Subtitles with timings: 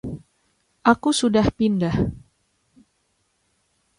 [0.91, 1.93] Aku sudah pindah.